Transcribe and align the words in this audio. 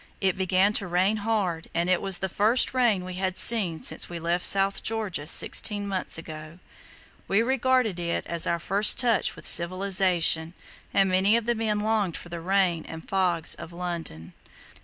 It 0.19 0.35
began 0.35 0.73
to 0.81 0.87
rain 0.87 1.17
hard, 1.17 1.67
and 1.75 1.87
it 1.87 2.01
was 2.01 2.17
the 2.17 2.27
first 2.27 2.73
rain 2.73 3.01
that 3.01 3.05
we 3.05 3.13
had 3.13 3.37
seen 3.37 3.79
since 3.81 4.09
we 4.09 4.17
left 4.17 4.47
South 4.47 4.81
Georgia 4.81 5.27
sixteen 5.27 5.87
months 5.87 6.17
ago. 6.17 6.57
We 7.27 7.43
regarded, 7.43 7.99
it 7.99 8.25
as 8.25 8.47
our 8.47 8.57
first 8.57 8.97
touch 8.97 9.35
with 9.35 9.45
civilization, 9.45 10.55
and 10.91 11.07
many 11.07 11.37
of 11.37 11.45
the 11.45 11.53
men 11.53 11.81
longed 11.81 12.17
for 12.17 12.29
the 12.29 12.41
rain 12.41 12.83
and 12.87 13.07
fogs 13.07 13.53
of 13.53 13.71
London. 13.71 14.33